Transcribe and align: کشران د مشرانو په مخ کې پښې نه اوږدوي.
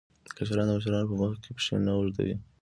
کشران 0.37 0.67
د 0.67 0.71
مشرانو 0.77 1.09
په 1.09 1.15
مخ 1.19 1.31
کې 1.43 1.49
پښې 1.55 1.75
نه 1.85 1.91
اوږدوي. 1.95 2.35